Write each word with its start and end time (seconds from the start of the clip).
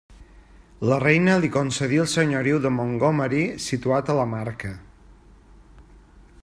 La 0.91 0.95
reina 1.03 1.35
li 1.43 1.49
concedí 1.57 1.99
el 2.05 2.09
senyoriu 2.13 2.61
de 2.65 2.73
Montgomery, 2.79 3.43
situat 3.69 4.09
a 4.15 4.19
la 4.23 4.27
Marca. 4.35 4.75